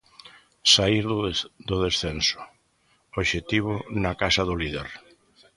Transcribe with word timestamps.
Saír 0.73 1.05
do 1.69 1.77
descenso, 1.85 2.39
obxectivo 3.19 3.73
na 4.03 4.13
casa 4.21 4.41
do 4.49 4.55
líder. 4.61 4.87